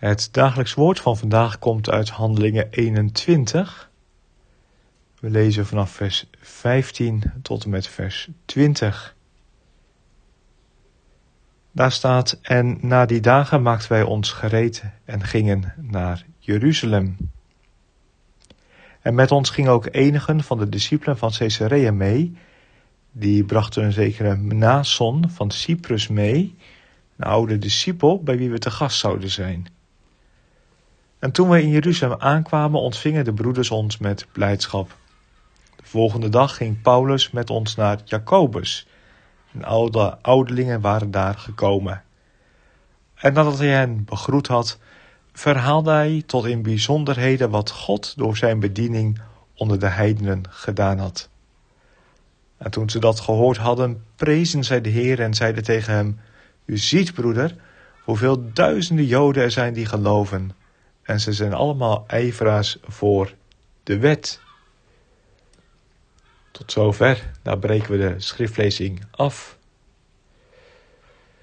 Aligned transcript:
Het 0.00 0.28
dagelijks 0.32 0.74
woord 0.74 1.00
van 1.00 1.16
vandaag 1.16 1.58
komt 1.58 1.90
uit 1.90 2.08
Handelingen 2.08 2.70
21. 2.70 3.90
We 5.20 5.30
lezen 5.30 5.66
vanaf 5.66 5.90
vers 5.90 6.26
15 6.40 7.22
tot 7.42 7.64
en 7.64 7.70
met 7.70 7.86
vers 7.86 8.28
20. 8.44 9.16
Daar 11.72 11.92
staat: 11.92 12.38
En 12.42 12.78
na 12.80 13.06
die 13.06 13.20
dagen 13.20 13.62
maakten 13.62 13.92
wij 13.92 14.02
ons 14.02 14.32
gereed 14.32 14.84
en 15.04 15.24
gingen 15.24 15.74
naar 15.76 16.24
Jeruzalem. 16.38 17.16
En 19.00 19.14
met 19.14 19.30
ons 19.30 19.50
gingen 19.50 19.72
ook 19.72 19.88
enigen 19.90 20.42
van 20.42 20.58
de 20.58 20.68
discipelen 20.68 21.18
van 21.18 21.30
Caesarea 21.30 21.92
mee. 21.92 22.36
Die 23.12 23.44
brachten 23.44 23.84
een 23.84 23.92
zekere 23.92 24.36
Mnason 24.36 25.30
van 25.30 25.50
Cyprus 25.50 26.08
mee, 26.08 26.56
een 27.16 27.26
oude 27.26 27.58
discipel 27.58 28.22
bij 28.22 28.38
wie 28.38 28.50
we 28.50 28.58
te 28.58 28.70
gast 28.70 28.98
zouden 28.98 29.30
zijn. 29.30 29.78
En 31.20 31.32
toen 31.32 31.48
we 31.48 31.62
in 31.62 31.68
Jeruzalem 31.68 32.20
aankwamen, 32.20 32.80
ontvingen 32.80 33.24
de 33.24 33.32
broeders 33.32 33.70
ons 33.70 33.98
met 33.98 34.26
blijdschap. 34.32 34.96
De 35.76 35.82
volgende 35.84 36.28
dag 36.28 36.56
ging 36.56 36.82
Paulus 36.82 37.30
met 37.30 37.50
ons 37.50 37.74
naar 37.74 38.00
Jacobus. 38.04 38.86
En 39.52 39.64
oude 39.64 40.18
ouderlingen 40.22 40.80
waren 40.80 41.10
daar 41.10 41.34
gekomen. 41.34 42.02
En 43.14 43.32
nadat 43.32 43.58
hij 43.58 43.68
hen 43.68 44.04
begroet 44.04 44.46
had, 44.46 44.78
verhaalde 45.32 45.90
hij 45.90 46.22
tot 46.26 46.44
in 46.44 46.62
bijzonderheden 46.62 47.50
wat 47.50 47.70
God 47.70 48.16
door 48.16 48.36
zijn 48.36 48.60
bediening 48.60 49.20
onder 49.54 49.78
de 49.78 49.88
heidenen 49.88 50.42
gedaan 50.48 50.98
had. 50.98 51.28
En 52.56 52.70
toen 52.70 52.90
ze 52.90 52.98
dat 52.98 53.20
gehoord 53.20 53.56
hadden, 53.56 54.04
prezen 54.16 54.64
zij 54.64 54.80
de 54.80 54.88
Heer 54.88 55.20
en 55.20 55.34
zeiden 55.34 55.62
tegen 55.62 55.94
hem: 55.94 56.20
U 56.64 56.78
ziet, 56.78 57.14
broeder, 57.14 57.56
hoeveel 58.04 58.52
duizenden 58.52 59.06
Joden 59.06 59.42
er 59.42 59.50
zijn 59.50 59.72
die 59.74 59.86
geloven 59.86 60.58
en 61.10 61.20
ze 61.20 61.32
zijn 61.32 61.52
allemaal 61.52 62.04
ijveraars 62.06 62.76
voor 62.82 63.34
de 63.82 63.98
wet. 63.98 64.40
Tot 66.50 66.72
zover, 66.72 67.30
daar 67.42 67.58
breken 67.58 67.90
we 67.90 67.98
de 67.98 68.20
schriftlezing 68.20 69.04
af. 69.10 69.56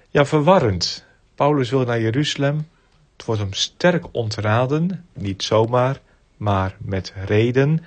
Ja, 0.08 0.24
verwarrend. 0.24 1.04
Paulus 1.34 1.70
wil 1.70 1.84
naar 1.84 2.00
Jeruzalem. 2.00 2.68
Het 3.16 3.26
wordt 3.26 3.40
hem 3.40 3.52
sterk 3.52 4.04
ontraden, 4.12 5.06
niet 5.12 5.42
zomaar, 5.42 6.00
maar 6.36 6.76
met 6.78 7.12
reden, 7.24 7.84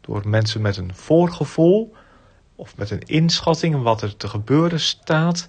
door 0.00 0.28
mensen 0.28 0.60
met 0.60 0.76
een 0.76 0.94
voorgevoel 0.94 1.94
of 2.56 2.76
met 2.76 2.90
een 2.90 3.02
inschatting 3.06 3.82
wat 3.82 4.02
er 4.02 4.16
te 4.16 4.28
gebeuren 4.28 4.80
staat. 4.80 5.48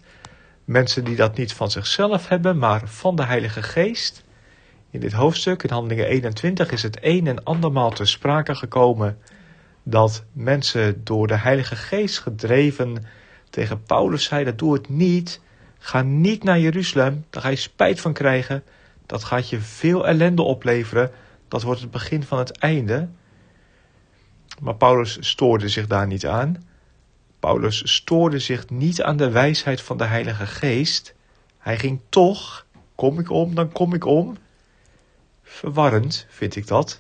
Mensen 0.66 1.04
die 1.04 1.16
dat 1.16 1.38
niet 1.38 1.54
van 1.54 1.72
zichzelf 1.72 2.28
hebben, 2.28 2.58
maar 2.58 2.88
van 2.88 3.16
de 3.16 3.24
Heilige 3.26 3.64
Geest. 3.64 4.25
In 4.96 5.02
dit 5.02 5.14
hoofdstuk, 5.14 5.64
in 5.64 5.70
Handelingen 5.70 6.08
21, 6.08 6.72
is 6.72 6.84
het 6.84 6.98
een 7.02 7.28
en 7.28 7.44
andermaal 7.44 7.92
te 7.92 8.06
sprake 8.06 8.56
gekomen 8.56 9.18
dat 9.84 10.24
mensen 10.32 11.04
door 11.04 11.28
de 11.28 11.38
Heilige 11.38 11.76
Geest 11.76 12.20
gedreven 12.20 13.06
tegen 13.50 13.84
Paulus 13.84 14.24
zeiden: 14.24 14.58
Doe 14.58 14.74
het 14.74 14.90
niet. 14.90 15.42
Ga 15.80 16.02
niet 16.02 16.44
naar 16.44 16.60
Jeruzalem, 16.60 17.26
daar 17.30 17.42
ga 17.42 17.50
je 17.50 17.56
spijt 17.56 18.02
van 18.02 18.14
krijgen. 18.14 18.64
Dat 19.06 19.24
gaat 19.24 19.50
je 19.50 19.60
veel 19.60 20.08
ellende 20.08 20.42
opleveren. 20.42 21.12
Dat 21.48 21.62
wordt 21.64 21.82
het 21.82 21.92
begin 21.92 22.24
van 22.24 22.38
het 22.38 22.52
einde. 22.58 23.08
Maar 24.60 24.76
Paulus 24.76 25.18
stoorde 25.20 25.70
zich 25.70 25.88
daar 25.88 26.08
niet 26.08 26.26
aan. 26.26 26.64
Paulus 27.40 27.94
stoorde 27.94 28.40
zich 28.40 28.70
niet 28.70 29.02
aan 29.02 29.18
de 29.18 29.30
wijsheid 29.30 29.82
van 29.82 29.98
de 29.98 30.06
Heilige 30.06 30.46
Geest. 30.46 31.16
Hij 31.58 31.78
ging 31.78 32.00
toch, 32.10 32.66
kom 32.96 33.20
ik 33.20 33.30
om, 33.30 33.56
dan 33.56 33.72
kom 33.72 33.94
ik 33.94 34.06
om. 34.06 34.38
Verwarrend 35.56 36.26
vind 36.30 36.56
ik 36.56 36.68
dat. 36.68 37.00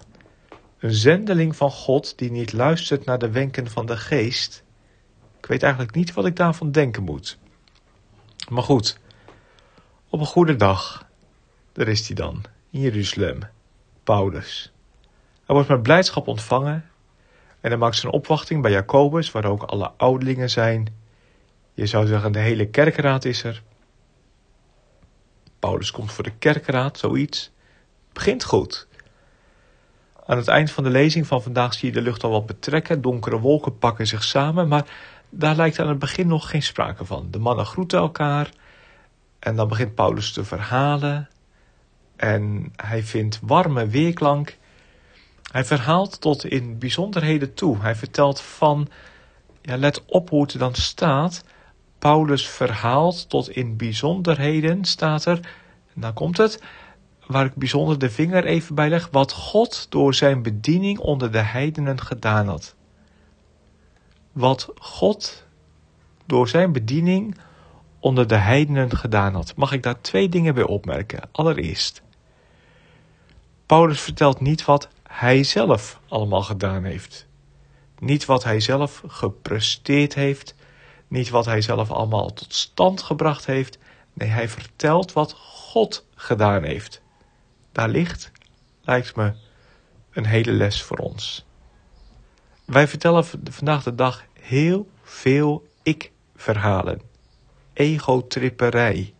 Een 0.79 0.93
zendeling 0.93 1.55
van 1.55 1.71
God 1.71 2.17
die 2.17 2.31
niet 2.31 2.53
luistert 2.53 3.05
naar 3.05 3.17
de 3.17 3.31
wenken 3.31 3.69
van 3.69 3.85
de 3.85 3.97
geest. 3.97 4.63
Ik 5.37 5.45
weet 5.45 5.63
eigenlijk 5.63 5.95
niet 5.95 6.13
wat 6.13 6.25
ik 6.25 6.35
daarvan 6.35 6.71
denken 6.71 7.03
moet. 7.03 7.37
Maar 8.49 8.63
goed, 8.63 8.99
op 10.09 10.19
een 10.19 10.25
goede 10.25 10.55
dag, 10.55 11.07
daar 11.73 11.87
is 11.87 12.07
hij 12.07 12.15
dan, 12.15 12.43
in 12.69 12.79
Jeruzalem, 12.79 13.39
Paulus. 14.03 14.73
Hij 15.45 15.55
wordt 15.55 15.69
met 15.69 15.83
blijdschap 15.83 16.27
ontvangen 16.27 16.89
en 17.61 17.69
hij 17.69 17.77
maakt 17.77 17.95
zijn 17.97 18.13
opwachting 18.13 18.61
bij 18.61 18.71
Jacobus, 18.71 19.31
waar 19.31 19.45
ook 19.45 19.63
alle 19.63 19.91
ouderlingen 19.97 20.49
zijn. 20.49 20.95
Je 21.73 21.85
zou 21.85 22.07
zeggen, 22.07 22.31
de 22.31 22.39
hele 22.39 22.69
kerkraad 22.69 23.25
is 23.25 23.43
er. 23.43 23.63
Paulus 25.59 25.91
komt 25.91 26.11
voor 26.11 26.23
de 26.23 26.37
kerkraad, 26.37 26.97
zoiets 26.97 27.53
begint 28.15 28.43
goed. 28.43 28.87
Aan 30.25 30.37
het 30.37 30.47
eind 30.47 30.71
van 30.71 30.83
de 30.83 30.89
lezing 30.89 31.27
van 31.27 31.43
vandaag 31.43 31.73
zie 31.73 31.87
je 31.87 31.93
de 31.93 32.01
lucht 32.01 32.23
al 32.23 32.29
wat 32.31 32.45
betrekken. 32.45 33.01
Donkere 33.01 33.39
wolken 33.39 33.77
pakken 33.77 34.07
zich 34.07 34.23
samen, 34.23 34.67
maar 34.67 34.85
daar 35.29 35.55
lijkt 35.55 35.79
aan 35.79 35.89
het 35.89 35.99
begin 35.99 36.27
nog 36.27 36.49
geen 36.49 36.63
sprake 36.63 37.05
van. 37.05 37.27
De 37.31 37.39
mannen 37.39 37.65
groeten 37.65 37.99
elkaar 37.99 38.49
en 39.39 39.55
dan 39.55 39.67
begint 39.67 39.95
Paulus 39.95 40.31
te 40.31 40.43
verhalen. 40.43 41.29
En 42.15 42.73
hij 42.75 43.03
vindt 43.03 43.39
warme 43.41 43.87
weerklank. 43.87 44.57
Hij 45.51 45.65
verhaalt 45.65 46.21
tot 46.21 46.45
in 46.45 46.77
bijzonderheden 46.77 47.53
toe. 47.53 47.77
Hij 47.79 47.95
vertelt 47.95 48.41
van, 48.41 48.87
ja, 49.61 49.77
let 49.77 50.05
op 50.05 50.29
hoe 50.29 50.41
het 50.41 50.59
dan 50.59 50.75
staat. 50.75 51.43
Paulus 51.99 52.47
verhaalt 52.47 53.29
tot 53.29 53.49
in 53.49 53.77
bijzonderheden, 53.77 54.85
staat 54.85 55.25
er. 55.25 55.39
En 55.93 56.01
dan 56.01 56.13
komt 56.13 56.37
het 56.37 56.61
waar 57.27 57.45
ik 57.45 57.55
bijzonder 57.55 57.99
de 57.99 58.09
vinger 58.09 58.45
even 58.45 58.75
bij 58.75 58.89
leg, 58.89 59.09
wat 59.11 59.31
God 59.31 59.87
door 59.89 60.13
zijn 60.13 60.41
bediening 60.41 60.99
onder 60.99 61.31
de 61.31 61.41
heidenen 61.41 62.01
gedaan 62.01 62.47
had. 62.47 62.75
Wat 64.31 64.69
God 64.79 65.45
door 66.25 66.47
zijn 66.47 66.71
bediening 66.71 67.37
onder 67.99 68.27
de 68.27 68.35
heidenen 68.35 68.97
gedaan 68.97 69.33
had. 69.33 69.55
Mag 69.55 69.71
ik 69.71 69.83
daar 69.83 70.01
twee 70.01 70.29
dingen 70.29 70.53
bij 70.53 70.63
opmerken? 70.63 71.29
Allereerst, 71.31 72.01
Paulus 73.65 74.01
vertelt 74.01 74.39
niet 74.39 74.65
wat 74.65 74.87
hij 75.03 75.43
zelf 75.43 75.99
allemaal 76.07 76.43
gedaan 76.43 76.83
heeft. 76.83 77.27
Niet 77.99 78.25
wat 78.25 78.43
hij 78.43 78.59
zelf 78.59 79.03
gepresteerd 79.07 80.13
heeft, 80.13 80.55
niet 81.07 81.29
wat 81.29 81.45
hij 81.45 81.61
zelf 81.61 81.91
allemaal 81.91 82.33
tot 82.33 82.53
stand 82.53 83.01
gebracht 83.01 83.45
heeft. 83.45 83.77
Nee, 84.13 84.29
hij 84.29 84.49
vertelt 84.49 85.13
wat 85.13 85.33
God 85.33 86.05
gedaan 86.15 86.63
heeft. 86.63 87.01
Daar 87.75 87.89
ligt, 87.89 88.31
lijkt 88.81 89.15
me, 89.15 89.33
een 90.11 90.25
hele 90.25 90.51
les 90.51 90.83
voor 90.83 90.97
ons. 90.97 91.45
Wij 92.65 92.87
vertellen 92.87 93.25
vandaag 93.43 93.83
de 93.83 93.95
dag 93.95 94.23
heel 94.39 94.89
veel 95.03 95.67
ik-verhalen. 95.83 97.01
Egotripperij. 97.73 99.13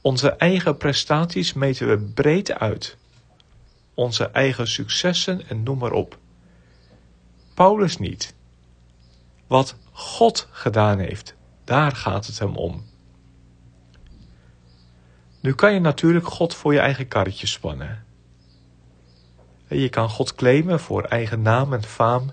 Onze 0.00 0.30
eigen 0.30 0.76
prestaties 0.76 1.52
meten 1.52 1.88
we 1.88 1.98
breed 1.98 2.52
uit. 2.52 2.96
Onze 3.94 4.24
eigen 4.24 4.68
successen 4.68 5.48
en 5.48 5.62
noem 5.62 5.78
maar 5.78 5.92
op. 5.92 6.18
Paulus 7.54 7.96
niet. 7.96 8.34
Wat 9.46 9.76
God 9.92 10.48
gedaan 10.50 10.98
heeft, 10.98 11.34
daar 11.64 11.96
gaat 11.96 12.26
het 12.26 12.38
hem 12.38 12.56
om. 12.56 12.89
Nu 15.40 15.54
kan 15.54 15.72
je 15.72 15.80
natuurlijk 15.80 16.26
God 16.26 16.54
voor 16.54 16.72
je 16.72 16.78
eigen 16.78 17.08
karretje 17.08 17.46
spannen. 17.46 18.04
Je 19.68 19.88
kan 19.88 20.08
God 20.08 20.34
claimen 20.34 20.80
voor 20.80 21.04
eigen 21.04 21.42
naam 21.42 21.72
en 21.72 21.82
faam. 21.82 22.32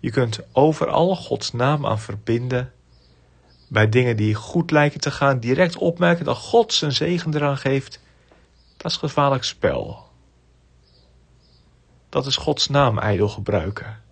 Je 0.00 0.10
kunt 0.10 0.40
overal 0.52 1.16
Gods 1.16 1.52
naam 1.52 1.86
aan 1.86 1.98
verbinden. 1.98 2.72
Bij 3.68 3.88
dingen 3.88 4.16
die 4.16 4.34
goed 4.34 4.70
lijken 4.70 5.00
te 5.00 5.10
gaan, 5.10 5.40
direct 5.40 5.76
opmerken 5.76 6.24
dat 6.24 6.36
God 6.36 6.72
zijn 6.72 6.92
zegen 6.92 7.34
eraan 7.34 7.58
geeft. 7.58 8.00
Dat 8.76 8.90
is 8.90 8.96
gevaarlijk 8.96 9.44
spel. 9.44 10.06
Dat 12.08 12.26
is 12.26 12.36
Gods 12.36 12.68
naam 12.68 12.98
ijdel 12.98 13.28
gebruiken. 13.28 14.02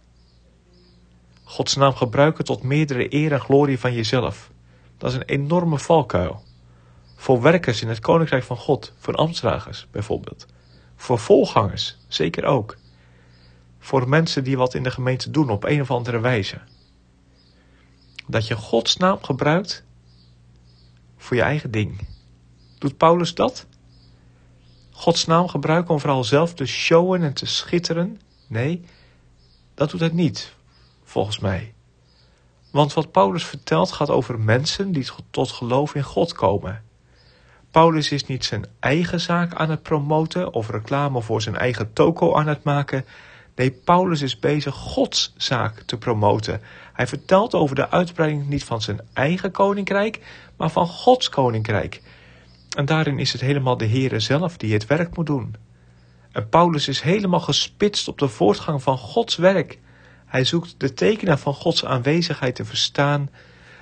Gods 1.45 1.77
naam 1.77 1.95
gebruiken 1.95 2.45
tot 2.45 2.63
meerdere 2.63 3.15
eer 3.15 3.33
en 3.33 3.41
glorie 3.41 3.79
van 3.79 3.93
jezelf. 3.93 4.51
Dat 4.99 5.11
is 5.11 5.17
een 5.17 5.23
enorme 5.23 5.79
valkuil 5.79 6.46
voor 7.17 7.43
werkers 7.43 7.83
in 7.83 7.89
het 7.89 8.01
koninkrijk 8.01 8.45
van 8.45 8.57
God, 8.57 8.93
voor 8.99 9.15
ambtsdragers 9.15 9.87
bijvoorbeeld. 9.91 10.47
Voor 10.97 11.19
voorgangers, 11.19 11.99
zeker 12.09 12.45
ook. 12.45 12.77
Voor 13.79 14.09
mensen 14.09 14.45
die 14.45 14.57
wat 14.57 14.75
in 14.75 14.83
de 14.83 14.91
gemeente 14.91 15.31
doen 15.31 15.51
op 15.51 15.65
een 15.65 15.81
of 15.81 15.91
andere 15.91 16.21
wijze. 16.21 16.61
Dat 18.27 18.47
je 18.47 18.55
Gods 18.55 18.97
naam 18.97 19.23
gebruikt 19.23 19.85
voor 21.17 21.37
je 21.37 21.43
eigen 21.43 21.71
ding. 21.71 22.07
Doet 22.79 22.97
Paulus 22.97 23.35
dat? 23.35 23.67
Gods 24.91 25.27
naam 25.27 25.49
gebruiken 25.49 25.95
om 25.95 26.01
vooral 26.01 26.25
zelf 26.25 26.55
te 26.55 26.67
showen 26.67 27.23
en 27.23 27.33
te 27.33 27.47
schitteren? 27.47 28.21
Nee, 28.47 28.85
dat 29.75 29.91
doet 29.91 30.01
hij 30.01 30.09
niet, 30.09 30.55
volgens 31.05 31.39
mij. 31.39 31.75
Want 32.71 32.93
wat 32.93 33.13
Paulus 33.13 33.45
vertelt 33.45 33.93
gaat 33.93 34.11
over 34.11 34.41
mensen 34.41 34.93
die 34.93 35.09
tot 35.31 35.51
geloof 35.51 35.95
in 35.95 36.03
God 36.03 36.33
komen. 36.33 36.85
Paulus 37.77 38.11
is 38.11 38.27
niet 38.27 38.45
zijn 38.45 38.65
eigen 38.81 39.21
zaak 39.21 39.55
aan 39.55 39.71
het 39.71 39.83
promoten 39.83 40.53
of 40.53 40.71
reclame 40.71 41.23
voor 41.23 41.43
zijn 41.43 41.57
eigen 41.57 41.93
toko 41.93 42.35
aan 42.35 42.47
het 42.47 42.65
maken. 42.65 43.05
Nee, 43.55 43.71
Paulus 43.71 44.23
is 44.23 44.39
bezig 44.39 44.75
Gods 44.75 45.35
zaak 45.37 45.81
te 45.81 45.99
promoten. 45.99 46.61
Hij 46.93 47.07
vertelt 47.07 47.55
over 47.55 47.77
de 47.77 47.91
uitbreiding 47.91 48.49
niet 48.49 48.65
van 48.65 48.83
zijn 48.83 49.01
eigen 49.13 49.51
koninkrijk, 49.51 50.21
maar 50.57 50.71
van 50.71 50.87
Gods 50.87 51.29
koninkrijk. 51.29 52.03
En 52.77 52.85
daarin 52.85 53.19
is 53.19 53.33
het 53.33 53.41
helemaal 53.41 53.77
de 53.77 53.89
Heere 53.89 54.21
zelf 54.21 54.57
die 54.57 54.73
het 54.73 54.87
werk 54.87 55.17
moet 55.17 55.27
doen. 55.27 55.57
En 56.33 56.49
Paulus 56.49 56.89
is 56.89 57.01
helemaal 57.01 57.41
gespitst 57.41 58.09
op 58.09 58.19
de 58.19 58.29
voortgang 58.29 58.83
van 58.83 58.99
Gods 58.99 59.37
werk. 59.37 59.79
Hij 60.27 60.45
zoekt 60.45 60.75
de 60.79 60.95
tekenen 60.95 61.39
van 61.39 61.55
Gods 61.55 61.85
aanwezigheid 61.85 62.55
te 62.55 62.65
verstaan, 62.65 63.31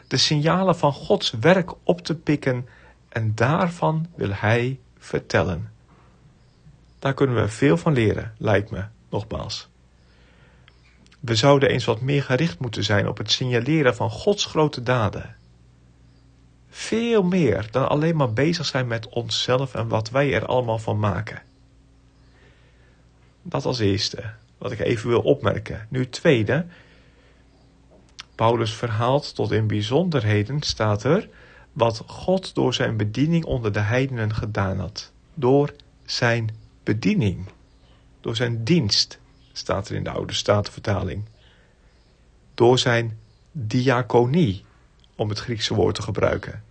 de 0.08 0.16
signalen 0.16 0.76
van 0.76 0.92
Gods 0.92 1.30
werk 1.30 1.72
op 1.82 2.00
te 2.00 2.14
pikken 2.14 2.66
en 3.14 3.34
daarvan 3.34 4.06
wil 4.14 4.30
hij 4.32 4.78
vertellen. 4.98 5.72
Daar 6.98 7.14
kunnen 7.14 7.36
we 7.36 7.48
veel 7.48 7.76
van 7.76 7.92
leren, 7.92 8.34
lijkt 8.38 8.70
me, 8.70 8.84
nogmaals. 9.10 9.68
We 11.20 11.34
zouden 11.34 11.68
eens 11.68 11.84
wat 11.84 12.00
meer 12.00 12.22
gericht 12.22 12.58
moeten 12.58 12.84
zijn 12.84 13.08
op 13.08 13.18
het 13.18 13.30
signaleren 13.30 13.94
van 13.94 14.10
Gods 14.10 14.44
grote 14.44 14.82
daden. 14.82 15.36
Veel 16.68 17.22
meer 17.22 17.68
dan 17.70 17.88
alleen 17.88 18.16
maar 18.16 18.32
bezig 18.32 18.66
zijn 18.66 18.86
met 18.86 19.08
onszelf 19.08 19.74
en 19.74 19.88
wat 19.88 20.10
wij 20.10 20.34
er 20.34 20.46
allemaal 20.46 20.78
van 20.78 20.98
maken. 20.98 21.42
Dat 23.42 23.64
als 23.64 23.78
eerste, 23.78 24.32
wat 24.58 24.72
ik 24.72 24.80
even 24.80 25.08
wil 25.08 25.20
opmerken. 25.20 25.86
Nu 25.90 26.08
tweede, 26.08 26.66
Paulus 28.34 28.74
verhaalt 28.74 29.34
tot 29.34 29.52
in 29.52 29.66
bijzonderheden, 29.66 30.62
staat 30.62 31.04
er, 31.04 31.28
wat 31.74 32.02
God 32.06 32.54
door 32.54 32.74
zijn 32.74 32.96
bediening 32.96 33.44
onder 33.44 33.72
de 33.72 33.80
heidenen 33.80 34.34
gedaan 34.34 34.78
had. 34.78 35.12
Door 35.34 35.74
zijn 36.04 36.56
bediening, 36.82 37.46
door 38.20 38.36
zijn 38.36 38.64
dienst, 38.64 39.18
staat 39.52 39.88
er 39.88 39.96
in 39.96 40.04
de 40.04 40.10
Oude 40.10 40.32
Statenvertaling. 40.32 41.24
Door 42.54 42.78
zijn 42.78 43.18
diaconie, 43.52 44.64
om 45.16 45.28
het 45.28 45.38
Griekse 45.38 45.74
woord 45.74 45.94
te 45.94 46.02
gebruiken. 46.02 46.62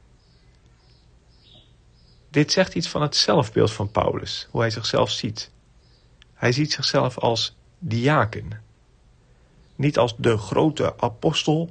Dit 2.29 2.51
zegt 2.51 2.75
iets 2.75 2.89
van 2.89 3.01
het 3.01 3.15
zelfbeeld 3.15 3.71
van 3.71 3.91
Paulus, 3.91 4.47
hoe 4.51 4.61
hij 4.61 4.69
zichzelf 4.69 5.11
ziet. 5.11 5.51
Hij 6.33 6.51
ziet 6.51 6.71
zichzelf 6.71 7.17
als 7.17 7.55
diaken. 7.79 8.61
Niet 9.75 9.97
als 9.97 10.15
de 10.17 10.37
grote 10.37 10.99
apostel, 10.99 11.69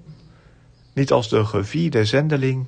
niet 0.93 1.13
als 1.13 1.29
de 1.29 1.45
gevierde 1.45 2.05
zendeling, 2.05 2.67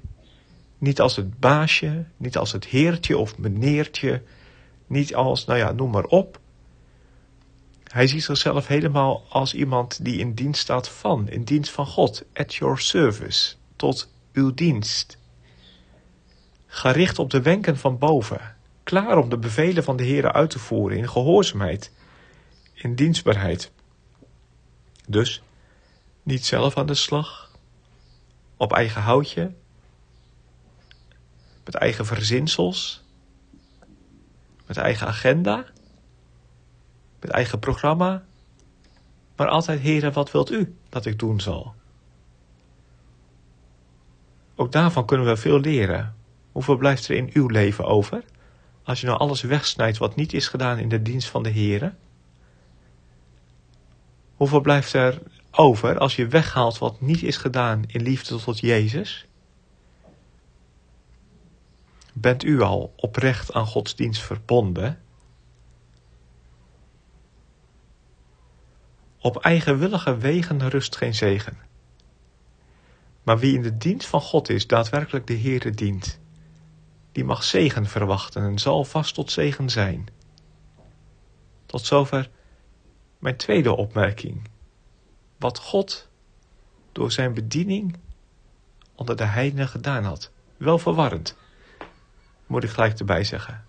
niet 0.85 1.01
als 1.01 1.17
het 1.17 1.41
baasje, 1.41 2.05
niet 2.17 2.37
als 2.37 2.53
het 2.53 2.65
heertje 2.65 3.19
of 3.19 3.39
meneertje, 3.39 4.23
niet 4.87 5.15
als, 5.15 5.45
nou 5.45 5.59
ja, 5.59 5.73
noem 5.73 5.91
maar 5.91 6.05
op. 6.05 6.41
Hij 7.85 8.07
ziet 8.07 8.23
zichzelf 8.23 8.67
helemaal 8.67 9.25
als 9.29 9.55
iemand 9.55 10.05
die 10.05 10.19
in 10.19 10.35
dienst 10.35 10.61
staat 10.61 10.89
van, 10.89 11.29
in 11.29 11.45
dienst 11.45 11.71
van 11.71 11.87
God, 11.87 12.25
at 12.33 12.55
your 12.55 12.79
service, 12.79 13.55
tot 13.77 14.13
uw 14.33 14.55
dienst. 14.55 15.19
Gericht 16.67 17.19
op 17.19 17.31
de 17.31 17.43
wenken 17.43 17.77
van 17.77 17.99
boven, 17.99 18.57
klaar 18.83 19.19
om 19.19 19.29
de 19.29 19.39
bevelen 19.39 19.85
van 19.85 19.97
de 19.97 20.05
Heer 20.05 20.33
uit 20.33 20.51
te 20.51 20.59
voeren 20.59 20.99
in 20.99 21.09
gehoorzaamheid, 21.09 21.93
in 22.75 22.95
dienstbaarheid. 22.95 23.71
Dus 25.09 25.43
niet 26.23 26.47
zelf 26.47 26.77
aan 26.77 26.87
de 26.87 26.95
slag, 26.95 27.51
op 28.57 28.73
eigen 28.73 29.03
houtje, 29.03 29.53
met 31.65 31.75
eigen 31.75 32.07
verzinsels, 32.07 33.03
met 34.67 34.77
eigen 34.77 35.07
agenda, 35.07 35.65
met 37.21 37.31
eigen 37.31 37.59
programma, 37.59 38.25
maar 39.37 39.49
altijd, 39.49 39.81
heren, 39.81 40.13
wat 40.13 40.31
wilt 40.31 40.51
u 40.51 40.77
dat 40.89 41.07
ik 41.07 41.19
doen 41.19 41.41
zal? 41.41 41.75
Ook 44.55 44.73
daarvan 44.73 45.07
kunnen 45.07 45.27
we 45.27 45.37
veel 45.37 45.61
leren. 45.61 46.15
Hoeveel 46.53 46.77
blijft 46.77 47.09
er 47.09 47.17
in 47.17 47.31
uw 47.33 47.49
leven 47.49 47.85
over? 47.85 48.25
Als 48.83 49.01
je 49.01 49.07
nou 49.07 49.19
alles 49.19 49.43
wegsnijdt 49.43 49.99
wat 49.99 50.17
niet 50.17 50.33
is 50.33 50.49
gedaan 50.49 50.79
in 50.79 50.89
de 50.89 51.03
dienst 51.03 51.29
van 51.29 51.43
de 51.43 51.49
Heren? 51.49 51.99
Hoeveel 54.35 54.61
blijft 54.61 54.93
er 54.93 55.23
over 55.51 55.99
als 55.99 56.17
je 56.17 56.27
weghaalt 56.27 56.79
wat 56.79 57.01
niet 57.01 57.23
is 57.23 57.37
gedaan 57.37 57.85
in 57.87 58.03
liefde 58.03 58.37
tot 58.37 58.61
Jezus? 58.61 59.27
Bent 62.17 62.45
u 62.45 62.61
al 62.61 62.93
oprecht 62.97 63.53
aan 63.53 63.67
Gods 63.67 63.95
dienst 63.97 64.23
verbonden? 64.23 65.03
Op 69.19 69.37
eigenwillige 69.37 70.17
wegen 70.17 70.69
rust 70.69 70.97
geen 70.97 71.15
zegen. 71.15 71.59
Maar 73.23 73.39
wie 73.39 73.55
in 73.55 73.63
de 73.63 73.77
dienst 73.77 74.07
van 74.07 74.21
God 74.21 74.49
is, 74.49 74.67
daadwerkelijk 74.67 75.27
de 75.27 75.39
Heere 75.39 75.71
dient, 75.71 76.21
die 77.13 77.25
mag 77.25 77.45
zegen 77.45 77.87
verwachten 77.87 78.43
en 78.43 78.59
zal 78.59 78.85
vast 78.85 79.15
tot 79.15 79.31
zegen 79.31 79.71
zijn. 79.71 80.07
Tot 81.67 81.85
zover 81.85 82.31
mijn 83.19 83.37
tweede 83.37 83.77
opmerking. 83.77 84.49
Wat 85.39 85.59
God 85.59 86.09
door 86.93 87.13
zijn 87.13 87.35
bediening 87.35 87.97
onder 88.95 89.17
de 89.17 89.25
heidenen 89.25 89.69
gedaan 89.69 90.05
had. 90.05 90.31
Wel 90.57 90.79
verwarrend 90.79 91.37
moet 92.46 92.64
ik 92.64 92.70
gelijk 92.70 92.99
erbij 92.99 93.25
zeggen. 93.25 93.65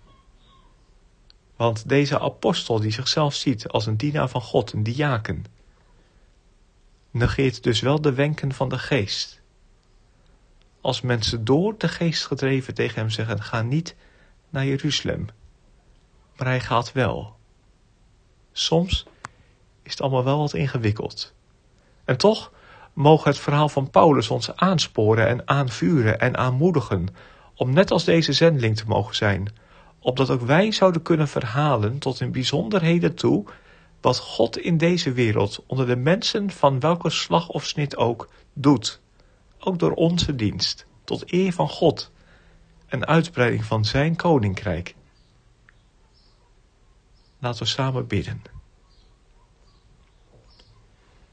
Want 1.56 1.88
deze 1.88 2.18
apostel 2.20 2.80
die 2.80 2.90
zichzelf 2.90 3.34
ziet 3.34 3.68
als 3.68 3.86
een 3.86 3.96
dienaar 3.96 4.28
van 4.28 4.40
God, 4.40 4.72
een 4.72 4.82
diaken, 4.82 5.44
negeert 7.10 7.62
dus 7.62 7.80
wel 7.80 8.00
de 8.00 8.12
wenken 8.12 8.52
van 8.52 8.68
de 8.68 8.78
geest. 8.78 9.40
Als 10.80 11.00
mensen 11.00 11.44
door 11.44 11.74
de 11.78 11.88
geest 11.88 12.26
gedreven 12.26 12.74
tegen 12.74 12.98
hem 12.98 13.10
zeggen, 13.10 13.42
ga 13.42 13.62
niet 13.62 13.96
naar 14.50 14.64
Jeruzalem. 14.64 15.26
Maar 16.36 16.46
hij 16.46 16.60
gaat 16.60 16.92
wel. 16.92 17.36
Soms 18.52 19.06
is 19.82 19.90
het 19.90 20.00
allemaal 20.00 20.24
wel 20.24 20.38
wat 20.38 20.54
ingewikkeld. 20.54 21.34
En 22.04 22.16
toch 22.16 22.52
mogen 22.92 23.30
het 23.30 23.38
verhaal 23.38 23.68
van 23.68 23.90
Paulus 23.90 24.28
ons 24.28 24.56
aansporen 24.56 25.28
en 25.28 25.48
aanvuren 25.48 26.20
en 26.20 26.36
aanmoedigen 26.36 27.08
om 27.56 27.72
net 27.72 27.90
als 27.90 28.04
deze 28.04 28.32
zendeling 28.32 28.76
te 28.76 28.86
mogen 28.86 29.14
zijn, 29.14 29.52
opdat 29.98 30.30
ook 30.30 30.40
wij 30.40 30.72
zouden 30.72 31.02
kunnen 31.02 31.28
verhalen 31.28 31.98
tot 31.98 32.20
in 32.20 32.32
bijzonderheden 32.32 33.14
toe 33.14 33.44
wat 34.00 34.18
God 34.18 34.58
in 34.58 34.76
deze 34.76 35.12
wereld 35.12 35.64
onder 35.66 35.86
de 35.86 35.96
mensen 35.96 36.50
van 36.50 36.80
welke 36.80 37.10
slag 37.10 37.48
of 37.48 37.64
snit 37.64 37.96
ook 37.96 38.28
doet, 38.52 39.00
ook 39.58 39.78
door 39.78 39.92
onze 39.92 40.34
dienst, 40.34 40.86
tot 41.04 41.32
eer 41.32 41.52
van 41.52 41.68
God 41.68 42.12
en 42.86 43.06
uitbreiding 43.06 43.64
van 43.64 43.84
Zijn 43.84 44.16
koninkrijk. 44.16 44.94
Laten 47.38 47.62
we 47.62 47.68
samen 47.68 48.06
bidden. 48.06 48.42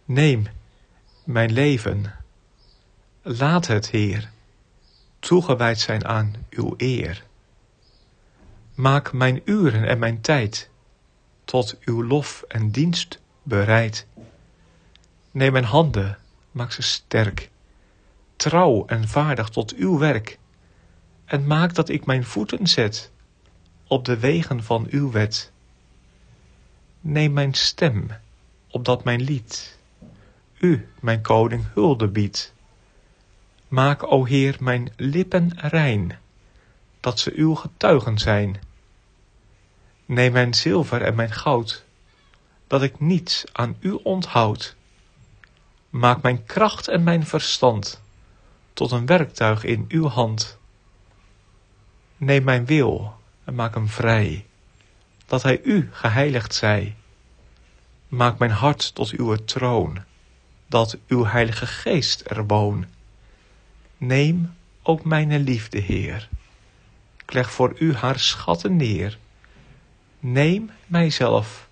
Neem 0.06 0.48
mijn 1.24 1.52
leven, 1.52 2.14
laat 3.22 3.68
het, 3.68 3.90
Heer, 3.90 4.33
toegewijd 5.24 5.80
zijn 5.80 6.06
aan 6.06 6.34
uw 6.50 6.74
eer. 6.78 7.24
Maak 8.76 9.14
mijn 9.14 9.42
uren 9.46 9.88
en 9.88 10.00
mijn 10.00 10.22
tijd 10.22 10.70
tot 11.46 11.78
uw 11.86 12.04
lof 12.04 12.44
en 12.48 12.72
dienst 12.72 13.22
bereid. 13.44 14.08
Neem 15.32 15.52
mijn 15.52 15.64
handen, 15.64 16.18
maak 16.52 16.72
ze 16.72 16.82
sterk, 16.82 17.50
trouw 18.36 18.86
en 18.86 19.08
vaardig 19.08 19.50
tot 19.50 19.76
uw 19.76 19.98
werk, 19.98 20.40
en 21.26 21.48
maak 21.48 21.74
dat 21.74 21.90
ik 21.90 22.06
mijn 22.06 22.24
voeten 22.24 22.68
zet 22.68 23.12
op 23.88 24.06
de 24.06 24.20
wegen 24.20 24.64
van 24.64 24.88
uw 24.90 25.12
wet. 25.12 25.52
Neem 27.02 27.34
mijn 27.34 27.54
stem, 27.54 28.10
opdat 28.68 29.04
mijn 29.04 29.22
lied 29.22 29.78
u, 30.64 30.88
mijn 31.00 31.22
koning, 31.22 31.66
hulde 31.74 32.08
biedt 32.08 32.54
Maak, 33.74 34.12
o 34.12 34.26
Heer, 34.26 34.56
mijn 34.60 34.94
lippen 34.96 35.52
rein, 35.56 36.20
dat 37.00 37.20
ze 37.20 37.34
uw 37.36 37.56
getuigen 37.56 38.18
zijn. 38.18 38.62
Neem 40.06 40.32
mijn 40.32 40.54
zilver 40.54 41.02
en 41.02 41.16
mijn 41.16 41.32
goud, 41.32 41.84
dat 42.68 42.82
ik 42.82 43.00
niets 43.00 43.44
aan 43.52 43.76
u 43.80 43.92
onthoud. 43.92 44.76
Maak 45.90 46.22
mijn 46.22 46.46
kracht 46.46 46.88
en 46.88 47.04
mijn 47.04 47.26
verstand 47.26 48.02
tot 48.74 48.92
een 48.92 49.06
werktuig 49.06 49.64
in 49.64 49.86
uw 49.88 50.08
hand. 50.08 50.58
Neem 52.18 52.44
mijn 52.44 52.66
wil 52.66 53.16
en 53.44 53.56
maak 53.56 53.74
hem 53.74 53.88
vrij, 53.88 54.46
dat 55.26 55.44
hij 55.44 55.62
u 55.64 55.90
geheiligd 55.92 56.54
zij. 56.54 56.96
Maak 58.08 58.38
mijn 58.38 58.52
hart 58.52 58.96
tot 58.96 59.10
uw 59.10 59.36
troon, 59.36 60.04
dat 60.68 60.98
uw 61.08 61.26
heilige 61.26 61.68
geest 61.68 62.24
er 62.26 62.48
woon. 62.48 62.86
Neem 64.06 64.56
ook 64.82 65.06
mijn 65.06 65.40
liefde, 65.40 65.80
Heer. 65.80 66.30
Ik 67.26 67.34
leg 67.34 67.52
voor 67.52 67.76
u 67.80 67.94
haar 67.94 68.20
schatten 68.20 68.76
neer. 68.76 69.18
Neem 70.20 70.70
mijzelf 70.86 71.70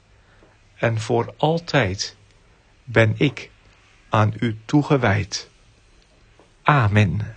en 0.76 1.00
voor 1.00 1.34
altijd 1.38 2.16
ben 2.84 3.14
ik 3.18 3.50
aan 4.10 4.34
u 4.40 4.58
toegewijd. 4.66 5.50
Amen. 6.64 7.36